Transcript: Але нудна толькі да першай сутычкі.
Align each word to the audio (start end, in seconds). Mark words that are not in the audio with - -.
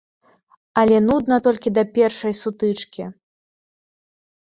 Але 0.83 0.97
нудна 1.09 1.35
толькі 1.49 1.75
да 1.77 1.83
першай 1.99 2.33
сутычкі. 2.41 3.03